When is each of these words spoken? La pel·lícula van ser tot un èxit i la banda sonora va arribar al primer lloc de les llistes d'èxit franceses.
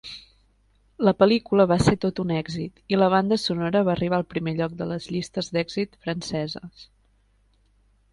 La 1.07 1.11
pel·lícula 1.23 1.65
van 1.71 1.83
ser 1.87 1.93
tot 2.05 2.21
un 2.23 2.31
èxit 2.37 2.81
i 2.95 2.99
la 3.01 3.09
banda 3.15 3.37
sonora 3.43 3.83
va 3.89 3.93
arribar 3.95 4.17
al 4.19 4.25
primer 4.31 4.55
lloc 4.61 4.73
de 4.81 4.87
les 4.93 5.05
llistes 5.17 5.51
d'èxit 5.59 6.01
franceses. 6.07 6.87